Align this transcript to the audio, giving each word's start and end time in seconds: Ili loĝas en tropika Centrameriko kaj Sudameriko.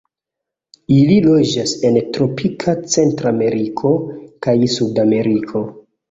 Ili 0.93 1.17
loĝas 1.25 1.73
en 1.89 1.99
tropika 2.15 2.73
Centrameriko 2.93 3.91
kaj 4.47 4.55
Sudameriko. 4.77 5.63